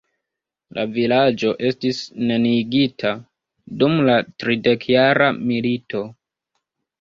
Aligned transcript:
La 0.75 0.83
vilaĝo 0.93 1.51
estis 1.69 1.99
neniigita 2.29 3.11
dum 3.83 3.95
la 4.09 4.17
tridekjara 4.45 5.29
milito. 5.51 6.03